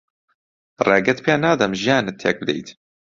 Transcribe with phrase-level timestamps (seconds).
[0.87, 2.67] ڕێگەت پێ نادەم ژیانت تێک بدەیت.